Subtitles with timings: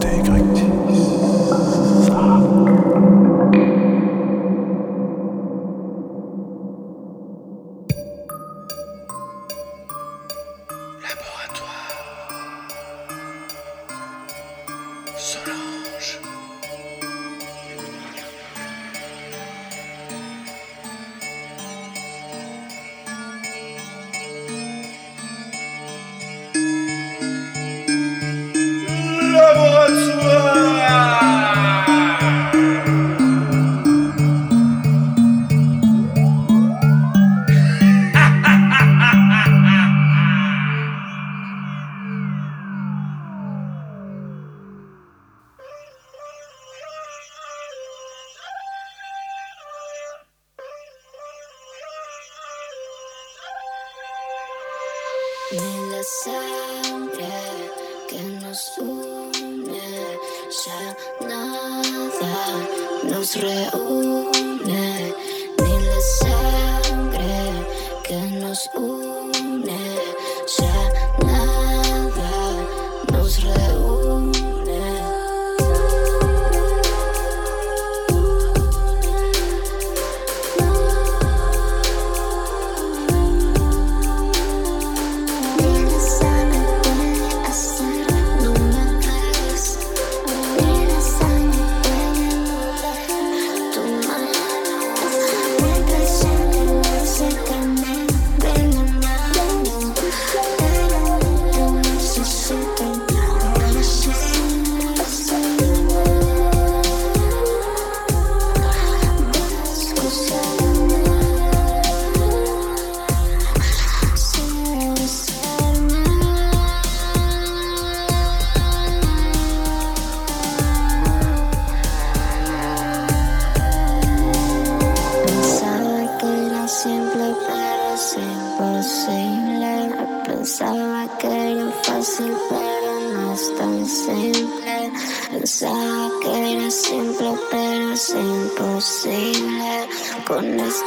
[0.00, 0.72] Dégrétis.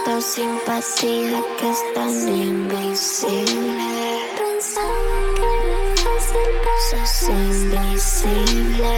[0.04, 3.86] Siento simpatía que es tan invisible.
[4.36, 5.52] Pensaba que
[6.04, 8.94] no sos invisible.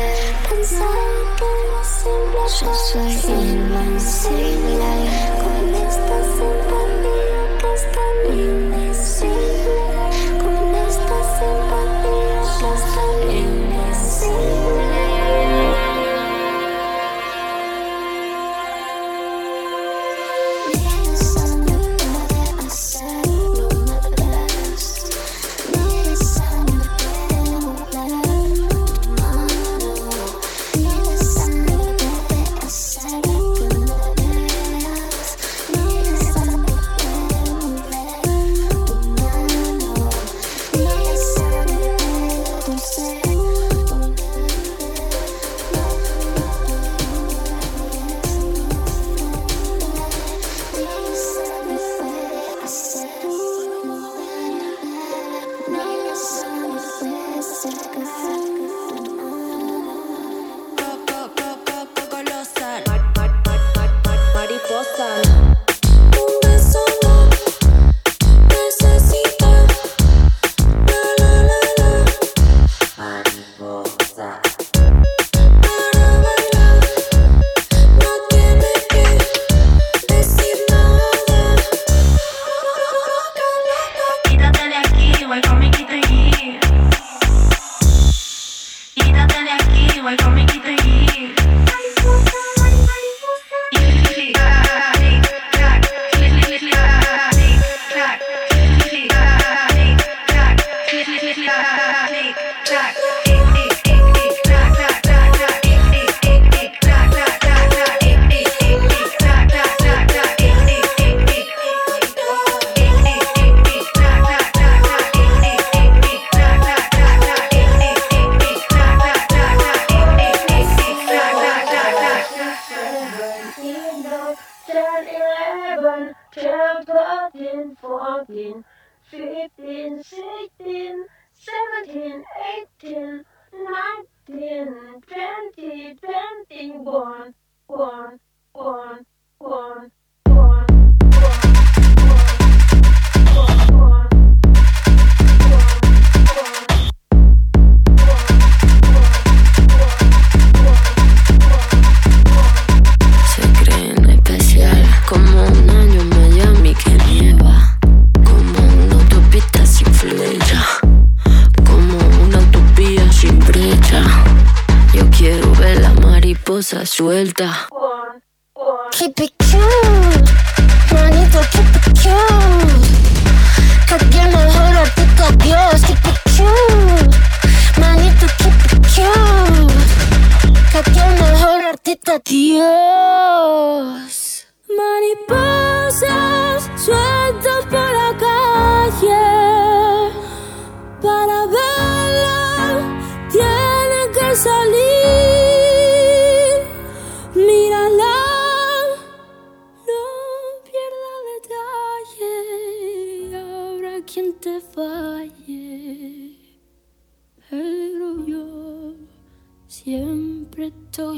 [0.49, 3.13] Pensaba que no yo soy.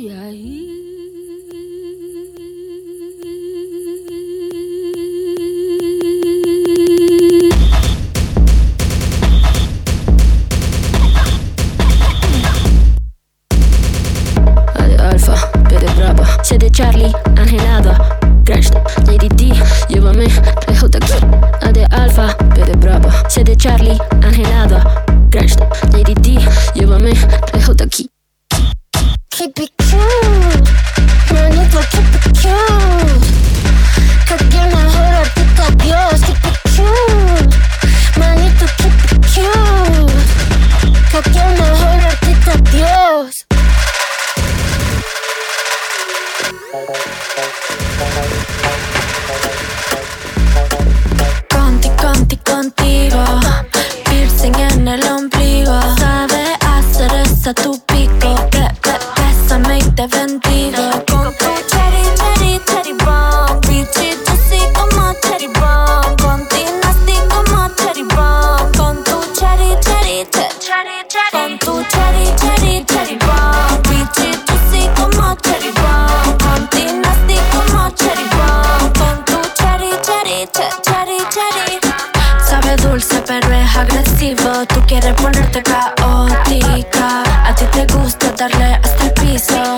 [0.09, 0.54] 哎。
[87.85, 89.77] le gusta darle hasta el piso.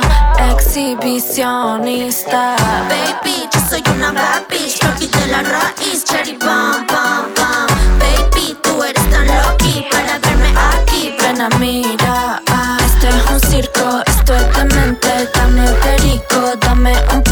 [0.52, 2.56] Exhibicionista.
[2.90, 7.70] Baby, yo soy una bad bitch Rocky de la raíz, cherry bomb, bomb, bomb.
[8.00, 12.42] Baby, tú eres tan lucky Para verme aquí, ven a mirar.
[12.86, 17.24] Este es un circo, esto es demente Dame perico, dame un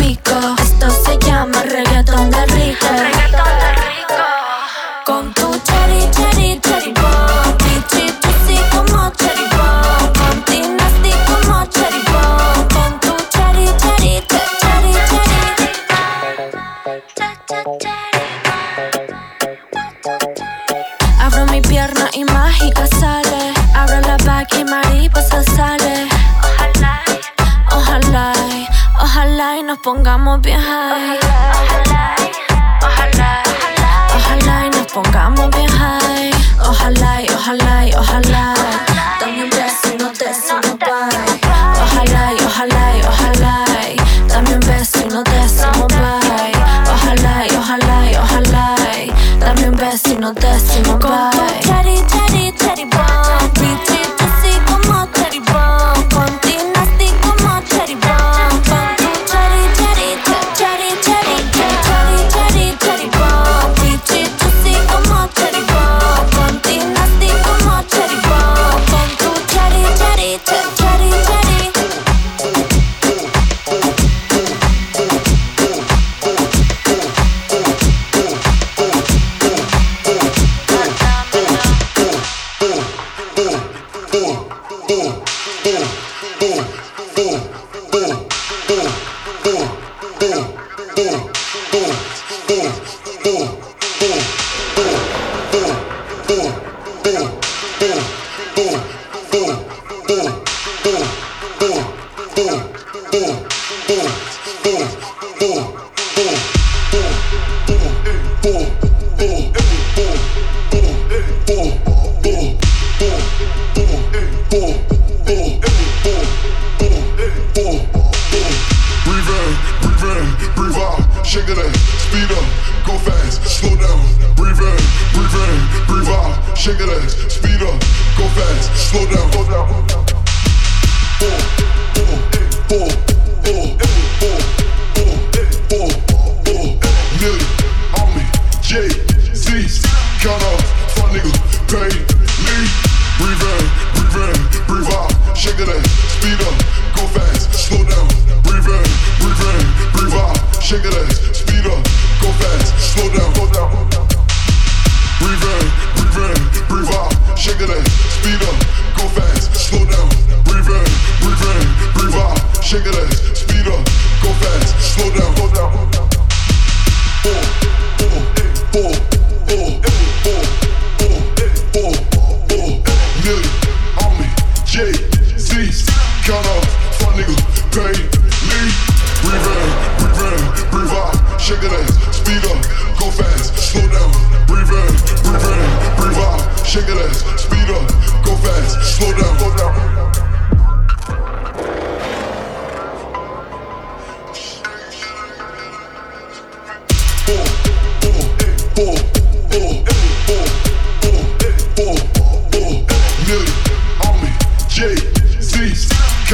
[29.86, 30.60] pongamos bien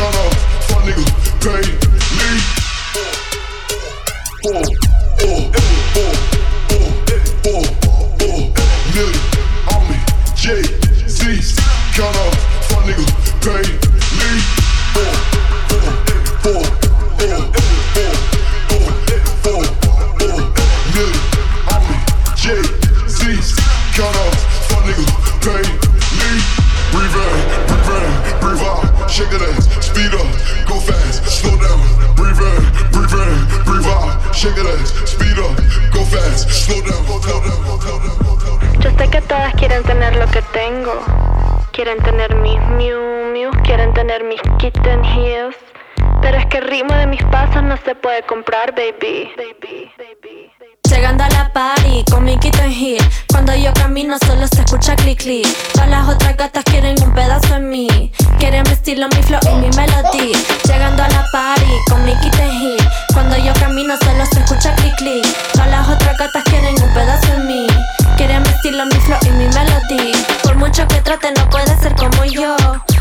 [0.01, 1.11] Shut up, fuck niggas,
[1.43, 1.61] pay
[2.17, 2.29] me.
[4.47, 5.00] Oh.
[41.91, 45.57] Quieren tener mis mew Miu, quieren tener mis Kitten Heels.
[46.21, 49.29] Pero es que el ritmo de mis pasos no se puede comprar, baby.
[49.35, 50.77] baby, baby, baby.
[50.89, 54.95] Llegando a la party con mi kitten en heel Cuando yo camino solo se escucha
[54.95, 59.39] clic clic Todas las otras gatas quieren un pedazo en mí Quieren vestirlo mi flow
[59.43, 60.33] y mi melody.
[60.65, 61.40] Llegando a la party
[70.71, 72.55] mucho que trate no puede ser como yo.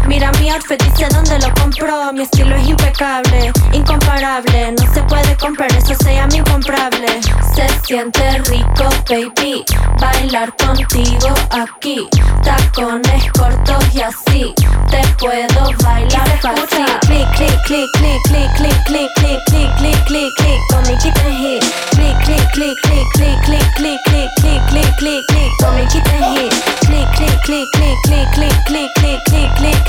[0.09, 2.13] Mira mi outfit, dice dónde lo compró.
[2.13, 4.73] Mi estilo es impecable, incomparable.
[4.73, 7.07] No se puede comprar, eso se llama incomparable.
[7.55, 9.65] Se siente rico, baby.
[10.01, 12.09] Bailar contigo aquí.
[12.43, 14.53] Tacones cortos y así.
[14.91, 16.87] Te puedo bailar fácil.
[17.03, 20.61] Clic, clic, clic, clic, clic, clic, clic, clic, clic, clic, clic, clic.
[20.71, 21.65] Con mi kit and hit.
[21.93, 25.51] Clic, clic, clic, clic, clic, clic, clic, clic, clic, clic, clic, clic.
[25.61, 26.80] Con mi hit.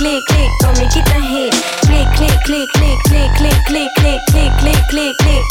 [0.02, 1.54] click, click, no me quitan hit.
[1.86, 5.51] Click, click, click, click, click, click, click, click, click, click, click, click.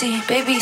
[0.00, 0.59] see, baby,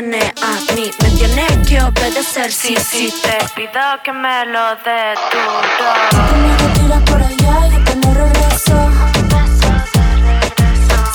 [0.00, 0.90] tiene a mí.
[1.02, 5.42] Me tiene que obedecer si, si te pido que me lo des tú.
[6.10, 8.76] Tú me retiras por allá, yo te lo regreso.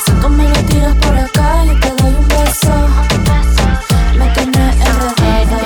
[0.05, 2.73] Si tú me lo tiras por acá, yo te doy un beso.
[4.17, 5.59] Me tiene enredada.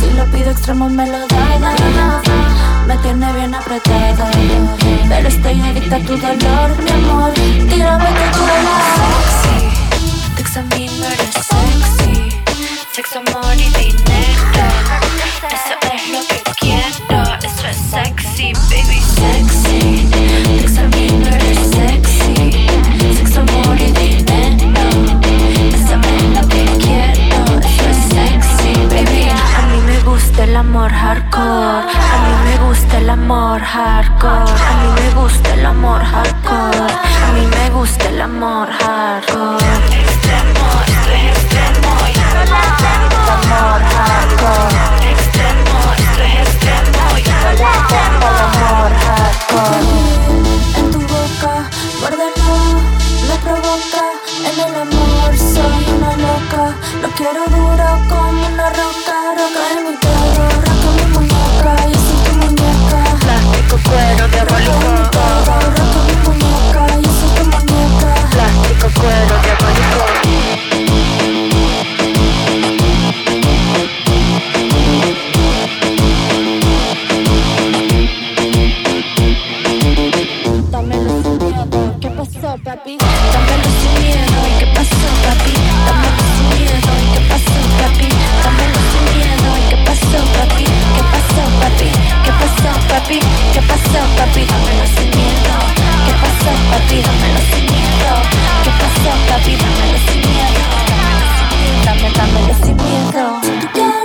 [0.00, 2.22] Si lo pido extremo, me lo da.
[2.86, 4.30] Me tiene bien apretada.
[5.08, 7.32] Pero estoy adicta a tu dolor, mi amor.
[7.68, 8.44] Tírame que tú
[9.42, 10.89] Sexy, te examino
[13.10, 14.66] sexo, amor y dinero.
[15.50, 20.08] Eso es lo que quiero, eso es sexy, baby, sexy.
[20.60, 20.82] Sexo,
[21.76, 22.66] sexy.
[23.36, 24.84] Amor dinero.
[25.74, 25.90] Es
[26.34, 27.40] lo que quiero,
[28.10, 29.28] sexy, baby.
[29.30, 31.90] A mí me gusta el amor hardcore.
[31.90, 34.30] A mí me gusta el amor hardcore.
[34.30, 36.92] A mí me gusta el amor hardcore.
[36.92, 40.09] A mí me gusta el amor hardcore.
[93.18, 94.44] ¿Qué pasó, papi?
[94.46, 95.54] Dámelo sin miedo.
[96.06, 97.02] ¿Qué pasó, papi?
[97.02, 98.14] Dámelo sin miedo.
[98.62, 99.56] ¿Qué pasó, papi?
[99.56, 100.62] Dámelo sin miedo.
[101.84, 103.99] Dame, dámelo sin miedo.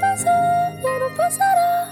[0.00, 1.83] pasar ya no pasará.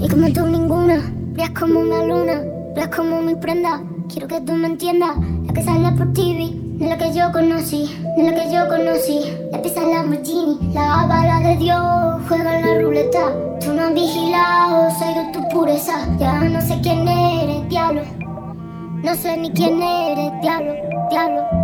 [0.00, 3.82] Y como tú ninguna, brillas como una luna, brillas como mi prenda.
[4.08, 7.32] Quiero que tú me entiendas, la que sale por TV, no es la que yo
[7.32, 9.20] conocí, no es la que yo conocí.
[9.50, 13.32] La pisa la Martini, la bala de Dios, juega en la ruleta.
[13.60, 15.94] Tú no has vigilado, soy de tu pureza.
[16.18, 18.02] Ya no sé quién eres, diablo.
[19.02, 20.72] No sé ni quién eres, diablo,
[21.10, 21.57] diablo.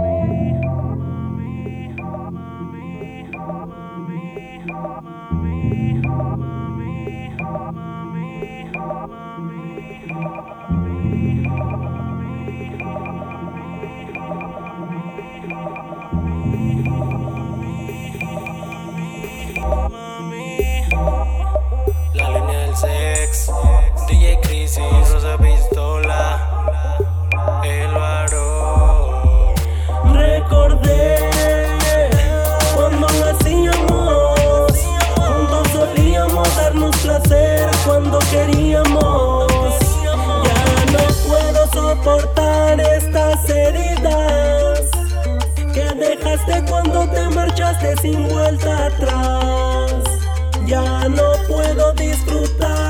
[42.05, 44.91] soportar estas heridas
[45.73, 49.93] que dejaste cuando te marchaste sin vuelta atrás.
[50.67, 52.84] Ya no puedo disfrutar.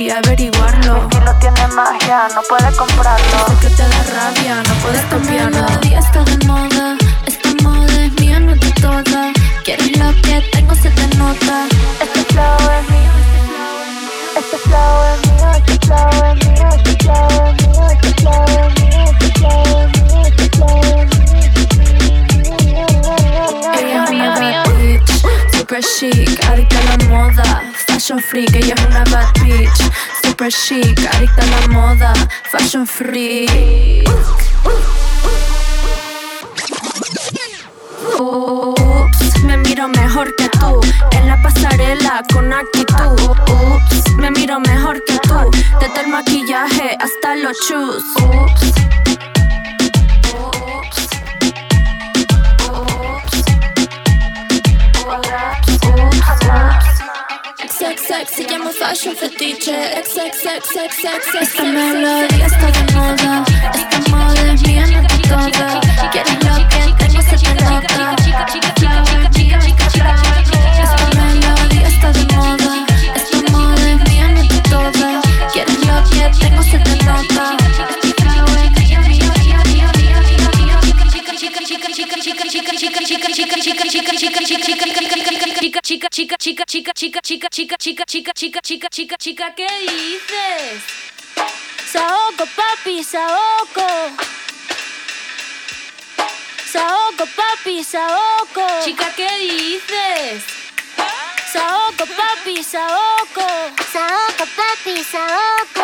[0.00, 1.08] ti averiguarlo.
[1.12, 3.38] Mi no tiene magia, no puede comprarlo.
[3.48, 5.80] Sé que te da rabia, no puedes Esta copiarlo.
[5.82, 9.32] Día está de moda, esta moda es mía, no te toda.
[9.62, 11.66] Quieres lo que tengo, se te nota.
[12.00, 13.12] Este flow es mío,
[14.40, 18.72] este flow es mío, este flow es mío, este flow es mío, este flow es
[18.80, 20.80] mío, este flow es mío, este flow
[23.74, 24.64] es es mía,
[25.52, 27.69] super chic, adicta a la moda
[28.10, 29.92] fashion freak, ella es una bad bitch,
[30.24, 32.12] super chic, adicta a la moda,
[32.50, 34.08] fashion freak.
[38.18, 40.80] Ups, me miro mejor que tú
[41.12, 43.36] en la pasarela con actitud.
[43.48, 48.02] Ups, me miro mejor que tú desde el maquillaje hasta los shoes.
[48.16, 48.72] Ups.
[50.32, 51.10] Oops,
[55.86, 56.79] oops, oops.
[57.72, 62.70] sex, sex Se llama fashion fetiche Ex, sex, sex, sex, sex, sex Esta melodía está
[62.70, 65.80] de moda Esta moda es mía, no te toda
[66.12, 68.46] Quieres lo que tengo, se te nota Esta
[75.76, 77.79] melodía tengo, se te nota
[101.52, 103.48] Saoko, papi, saoko.
[103.92, 105.79] Saoko, papi, saoko.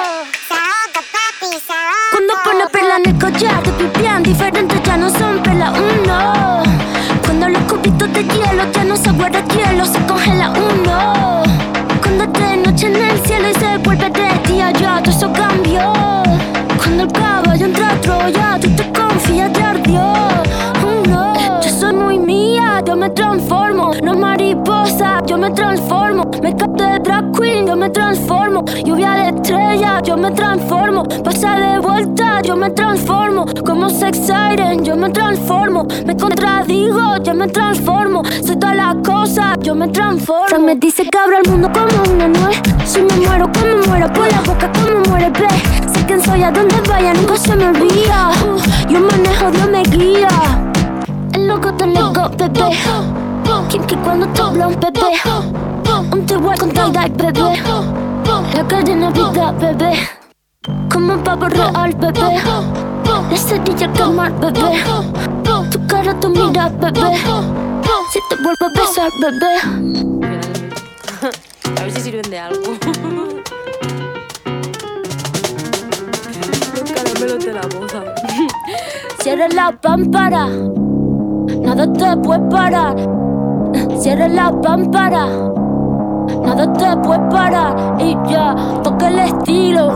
[9.05, 9.46] Hielo ya
[27.87, 28.65] me transformo.
[28.85, 31.05] Lluvia de estrella, yo me transformo.
[31.23, 33.47] Pasa de vuelta, yo me transformo.
[33.65, 35.87] Como sex siren, yo me transformo.
[36.05, 38.23] Me contradigo, yo me transformo.
[38.45, 40.49] Soy todas las cosas, yo me transformo.
[40.49, 42.61] Se me dice que abro el mundo como una nuez.
[42.85, 45.49] Si me muero, como muero por la boca, como muere, ve.
[45.95, 48.31] Sé quién soy, a donde vaya, nunca se me olvida.
[48.89, 50.29] Yo manejo, Dios me guía.
[51.35, 52.77] El loco te loco, bebé.
[53.69, 55.66] Kim que cuando te habla un bebé.
[55.99, 57.57] Un te con tie bebé.
[58.53, 59.93] La cadena vida, bebé.
[60.93, 62.43] Como un pavo real, bebé.
[63.31, 64.85] La cerilla mal, bebé.
[65.71, 67.17] Tu cara, tu mira, bebé.
[68.13, 69.55] Si te vuelvo a besar, bebé.
[71.81, 72.61] A ver si sirven de algo.
[76.75, 78.15] Los caramelos de la boda.
[79.23, 80.47] Cierra la pámpara.
[80.47, 82.97] Nada te puede parar.
[83.99, 85.66] Cierra la pámpara.
[86.47, 87.75] Nada te puede parar.
[87.99, 88.55] Y ya,
[88.85, 89.91] toca el estilo.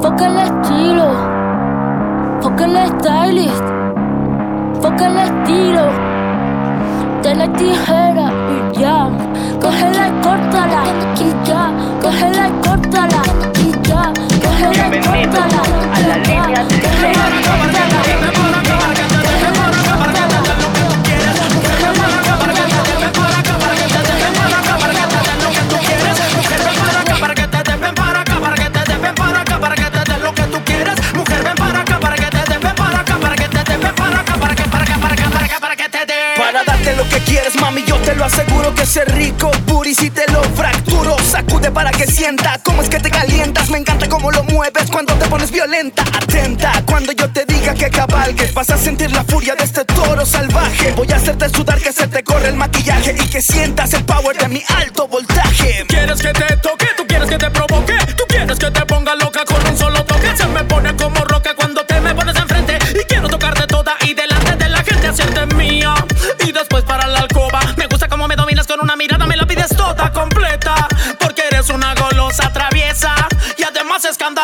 [0.00, 1.06] Foca el estilo.
[2.40, 3.64] Foca el stylist.
[4.80, 5.84] Foca el estilo.
[7.24, 9.08] De la tijera y ya.
[9.60, 10.82] Cógela y córtala.
[11.18, 11.72] Y ya.
[12.00, 13.22] Cógela y córtala.
[13.58, 14.12] Y ya.
[14.44, 15.62] Cógela y córtala.
[15.92, 18.65] a la línea del Cógela y córtala.
[42.06, 43.68] Sienta cómo es que te calientas.
[43.70, 46.02] Me encanta cómo lo mueves cuando te pones violenta.
[46.02, 48.54] Atenta cuando yo te diga que cabalgues.
[48.54, 50.92] Vas a sentir la furia de este toro salvaje.
[50.92, 54.36] Voy a hacerte sudar que se te corre el maquillaje y que sientas el power
[54.36, 55.84] de mi alto voltaje.
[55.88, 56.86] ¿Quieres que te toque?
[56.96, 57.96] ¿Tú quieres que te provoque?
[58.16, 60.36] ¿Tú quieres que te ponga loca con un solo toque?
[60.36, 64.14] Se me pone como roca cuando te me pones enfrente Y quiero tocarte toda y
[64.14, 65.46] delante de la gente hacerte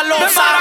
[0.09, 0.52] 老子。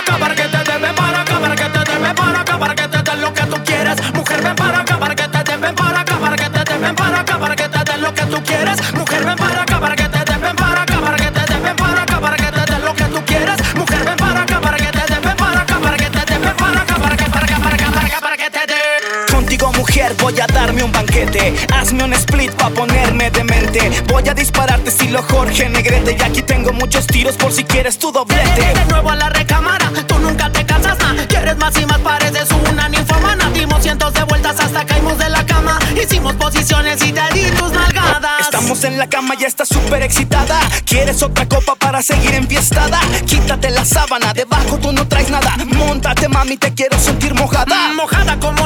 [24.08, 28.12] Voy a dispararte estilo Jorge Negrete Y aquí tengo muchos tiros por si quieres tu
[28.12, 30.98] doblete De nuevo a la recámara, tú nunca te cansas.
[31.30, 33.50] Quieres más y más, pareces una ninfomana.
[33.52, 35.80] Dimos cientos de vueltas hasta caímos de la cama.
[35.96, 38.42] Hicimos posiciones y te di tus nalgadas.
[38.42, 43.00] Estamos en la cama y estás súper excitada ¿Quieres otra copa para seguir enfiestada?
[43.26, 48.38] Quítate la sábana, debajo tú no traes nada Móntate mami, te quiero sentir mojada Mojada
[48.40, 48.61] como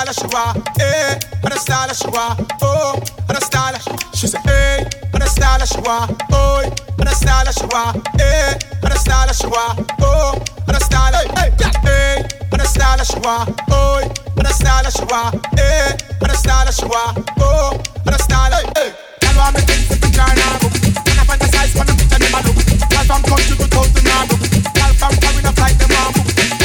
[0.00, 2.96] style of Shira, eh, and the style of Shira, oh,
[3.28, 3.82] and the style of
[4.16, 8.56] She said, eh, and the style of Shira, oh, and the style of Shira, eh,
[8.80, 11.52] and the style of Shira, oh, and the style of, hey,
[11.84, 12.22] eh,
[12.52, 15.20] and the style of Shira, oh, and the style of Shira,
[15.60, 17.04] eh, and the style of Shira,
[17.44, 18.94] oh, and the style of, hey.
[19.20, 20.90] I know I'm a thing to be trying to do.
[21.12, 22.56] And I fantasize when I'm picturing my look.
[22.56, 24.42] Girl from country to coast to Narbrook.
[24.74, 26.10] Girl from foreign, I fly to on.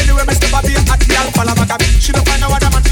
[0.01, 0.88] Anyway, me step a be at?
[0.89, 1.86] hot girl, follow my cabin.
[2.01, 2.84] She don't find no other man.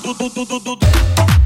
[0.00, 1.37] do do do do do do.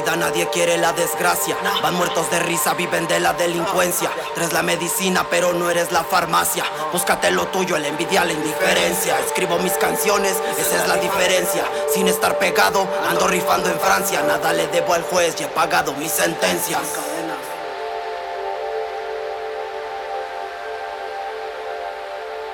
[0.00, 1.56] Nadie quiere la desgracia.
[1.82, 4.10] Van muertos de risa, viven de la delincuencia.
[4.34, 6.64] Tres la medicina, pero no eres la farmacia.
[6.92, 9.18] Búscate lo tuyo, la envidia, la indiferencia.
[9.20, 11.64] Escribo mis canciones, esa es la diferencia.
[11.92, 14.22] Sin estar pegado, ando rifando en Francia.
[14.22, 17.11] Nada le debo al juez y he pagado mis sentencias.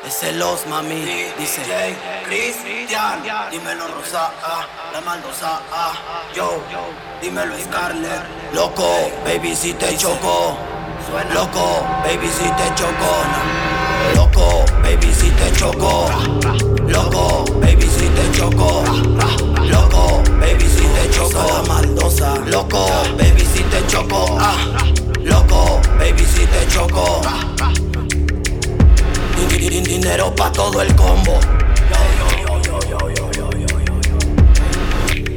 [0.06, 0.94] Es celos, mami,
[1.38, 1.60] dice.
[2.24, 5.92] Cristian, dímelo Rosa, ah, la maldosa, ah,
[6.34, 6.62] yo,
[7.20, 8.38] dímelo Scarlett.
[8.52, 10.56] Loco, baby si te choco
[11.34, 13.24] Loco, baby si te choco
[14.14, 16.08] Loco, baby si te choco
[16.86, 18.84] Loco, baby si te choco
[19.68, 22.34] Loco, baby si te choco La maldosa.
[22.46, 22.86] Loco,
[23.18, 24.56] baby si te choco ah,
[25.24, 27.20] Loco, baby si te choco
[29.68, 31.38] Dinero pa' todo el combo.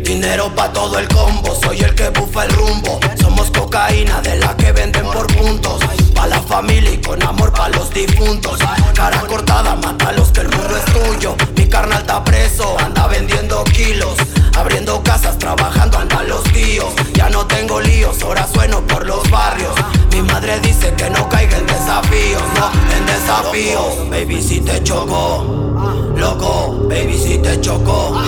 [0.04, 2.98] Dinero pa' todo el combo, soy el que bufa el rumbo.
[3.22, 5.82] Somos cocaína de la que venden por puntos.
[6.16, 8.58] Pa' la familia y con amor pa' los difuntos.
[8.96, 11.36] Cara cortada, mata los que el mundo es tuyo.
[11.72, 14.16] Carnal está preso, anda vendiendo kilos.
[14.58, 16.94] Abriendo casas, trabajando andan los tíos.
[17.14, 19.74] Ya no tengo líos, ahora sueno por los barrios.
[20.12, 24.10] Mi madre dice que no caiga en desafíos, no en desafíos.
[24.10, 28.22] Baby, si te choco, loco, baby, si te choco.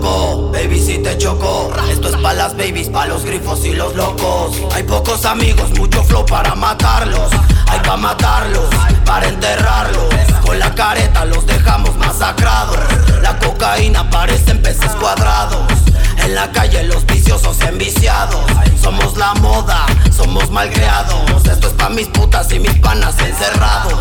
[0.00, 1.70] Baby, si te choco.
[1.90, 4.56] Esto es pa' las babies, pa' los grifos y los locos.
[4.74, 7.30] Hay pocos amigos, mucho flow para matarlos.
[7.66, 8.70] Hay pa' matarlos,
[9.04, 10.14] para enterrarlos.
[10.46, 12.78] Con la careta los dejamos masacrados.
[13.20, 15.70] La cocaína parecen peces cuadrados.
[16.24, 18.40] En la calle los viciosos enviciados.
[18.80, 19.84] Somos la moda,
[20.16, 21.44] somos malcriados.
[21.44, 24.00] Esto es pa' mis putas y mis panas encerrados.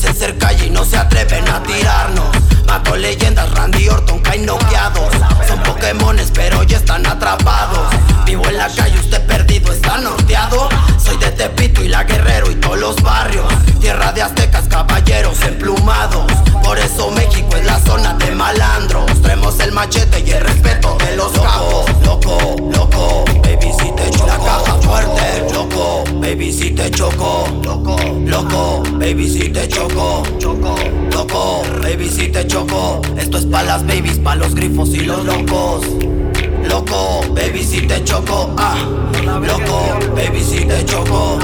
[0.00, 2.30] Dicen ser calle y no se atreven a tirarnos.
[2.66, 5.12] Mato leyendas, Randy Orton caen noqueados.
[5.46, 7.86] Son Pokémones, pero ya están atrapados.
[8.24, 10.70] Vivo en la calle, usted perdido, está norteado.
[11.04, 13.44] Soy de Tepito y la Guerrero y todos los barrios.
[13.78, 16.32] Tierra de aztecas, caballeros emplumados.
[16.64, 19.20] Por eso México es la zona de malandros.
[19.20, 21.99] Traemos el machete y el respeto de los capos.
[29.10, 30.22] Baby, si te choco.
[30.38, 30.76] Choco,
[31.12, 33.02] loco, baby, si te choco.
[33.16, 35.84] Esto es pa' las babies, pa' los grifos y los locos.
[36.68, 38.76] Loco, baby, si te choco, ah.
[39.24, 41.38] Loco, baby, si te choco.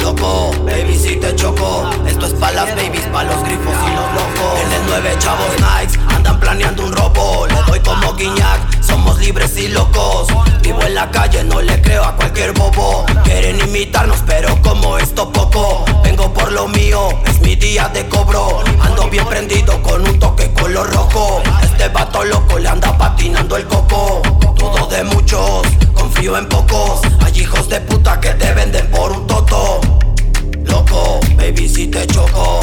[0.00, 1.88] Loco, baby, si te choco.
[2.06, 4.60] Esto es pa' las babies, pa' los grifos y los locos.
[4.64, 6.11] En el 9 chavos Nikes
[6.52, 7.46] planeando un robo.
[7.46, 10.28] Le doy como guiñac, somos libres y locos.
[10.62, 13.06] Vivo en la calle, no le creo a cualquier bobo.
[13.24, 15.84] Quieren imitarnos, pero como esto poco.
[16.04, 18.62] Vengo por lo mío, es mi día de cobro.
[18.82, 21.42] Ando bien prendido con un toque color rojo.
[21.62, 24.20] Este vato loco le anda patinando el coco.
[24.58, 25.62] Todo de muchos,
[25.94, 27.00] confío en pocos.
[27.24, 29.80] Hay hijos de puta que te venden por un toto.
[30.64, 32.60] Loco, baby, si te choco.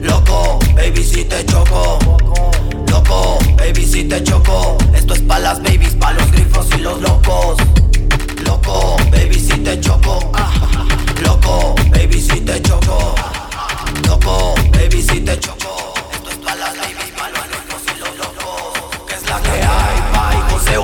[0.00, 1.98] Loco, baby, si te choco.
[2.92, 4.76] Loco, baby, si te choco.
[4.94, 7.56] Esto es pa' las babies, pa' los grifos y los locos.
[8.44, 10.18] Loco, baby, si te choco.
[11.22, 13.14] Loco, baby, si te choco.
[14.06, 15.61] Loco, baby, si te choco.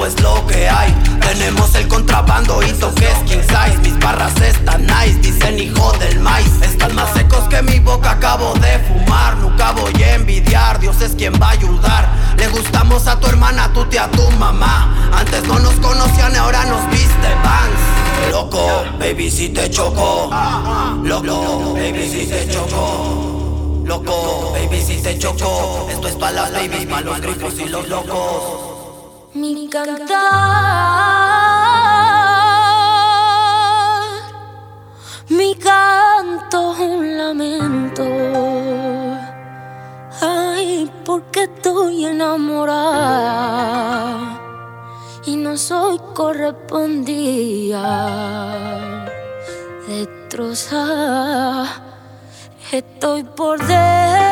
[0.09, 0.93] Es lo que hay.
[1.21, 3.79] Tenemos el contrabando y toques king size.
[3.83, 6.51] Mis barras están nice, dicen hijo del maíz.
[6.63, 9.37] Están más secos que mi boca, acabo de fumar.
[9.37, 12.09] Nunca voy a envidiar, Dios es quien va a ayudar.
[12.37, 15.11] Le gustamos a tu hermana, a tu tía, a tu mamá.
[15.13, 18.33] Antes no nos conocían, ahora nos viste Vans.
[18.33, 20.31] Loco, baby, si te choco.
[21.03, 23.83] Loco, baby, si te choco.
[23.85, 25.89] Loco, baby, si te choco.
[25.91, 28.78] Esto es pa' las babies, pa' los grifos y los locos.
[29.39, 30.19] Mi cantar,
[35.29, 38.05] mi canto es un lamento.
[40.21, 42.89] Ay, porque estoy enamorada
[45.25, 47.87] y no soy correspondida.
[49.87, 51.67] Destrozada,
[52.73, 54.28] estoy por dentro.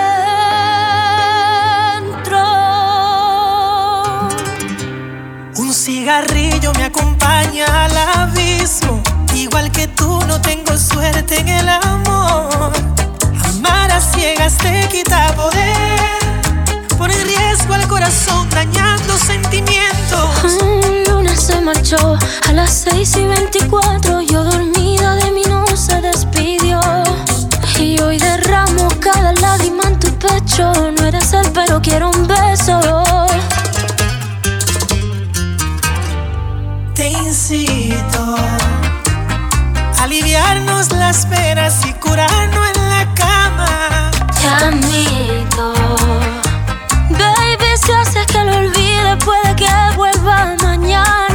[5.86, 9.00] Cigarrillo me acompaña al abismo.
[9.36, 12.72] Igual que tú, no tengo suerte en el amor.
[13.44, 16.18] Amar a ciegas te quita poder.
[16.98, 20.54] Pone en riesgo al corazón, dañando sentimientos.
[20.82, 22.18] El lunes se marchó
[22.48, 24.22] a las 6 y 24.
[24.22, 26.80] Yo dormida de mí no se despidió.
[27.78, 30.72] Y hoy derramo cada lágrima en tu pecho.
[30.98, 33.05] No eres él, pero quiero un beso.
[37.08, 44.10] Incito a aliviarnos las penas y curarnos en la cama.
[44.40, 45.72] Te admito.
[47.10, 51.25] Baby, si haces que lo olvide, puede que vuelva mañana.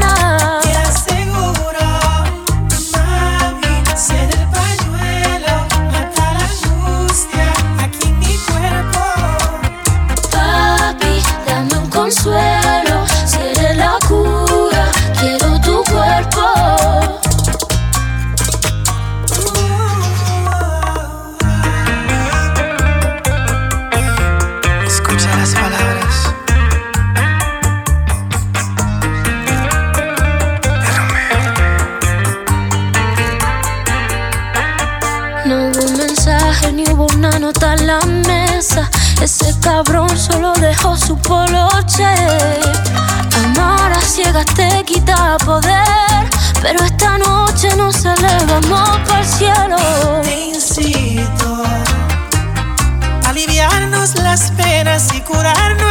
[39.22, 42.08] Ese cabrón solo dejó su poloche.
[43.46, 46.28] Amar a ciegas te quita poder.
[46.60, 49.78] Pero esta noche nos elevamos para el cielo.
[50.24, 51.64] Te incito
[53.24, 55.91] a aliviarnos las penas y curarnos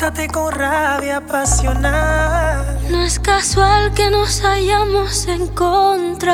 [0.00, 2.80] Con rabia pasional.
[2.88, 6.24] No es casual que nos hayamos encontrado.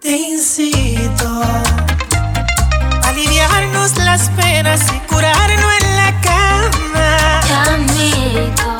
[0.00, 1.62] Te incito a
[3.08, 7.40] aliviarnos las penas y curarnos en la cama.
[7.46, 8.78] Te admito.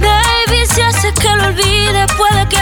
[0.00, 2.59] Baby, si haces que lo olvide, puede que